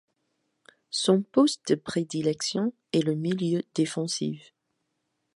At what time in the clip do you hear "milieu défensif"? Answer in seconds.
3.13-4.55